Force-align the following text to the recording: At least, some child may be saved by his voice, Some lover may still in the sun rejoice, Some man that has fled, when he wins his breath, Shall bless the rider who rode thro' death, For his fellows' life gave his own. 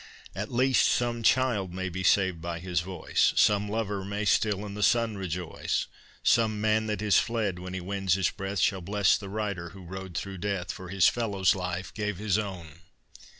At 0.33 0.51
least, 0.51 0.87
some 0.87 1.21
child 1.21 1.71
may 1.75 1.87
be 1.87 2.01
saved 2.01 2.41
by 2.41 2.57
his 2.57 2.79
voice, 2.79 3.33
Some 3.35 3.69
lover 3.69 4.03
may 4.03 4.25
still 4.25 4.65
in 4.65 4.73
the 4.73 4.81
sun 4.81 5.15
rejoice, 5.15 5.85
Some 6.23 6.59
man 6.59 6.87
that 6.87 7.01
has 7.01 7.19
fled, 7.19 7.59
when 7.59 7.75
he 7.75 7.81
wins 7.81 8.15
his 8.15 8.31
breath, 8.31 8.57
Shall 8.57 8.81
bless 8.81 9.15
the 9.15 9.29
rider 9.29 9.69
who 9.77 9.83
rode 9.85 10.17
thro' 10.17 10.37
death, 10.37 10.71
For 10.71 10.89
his 10.89 11.07
fellows' 11.07 11.53
life 11.53 11.93
gave 11.93 12.17
his 12.17 12.39
own. 12.39 12.79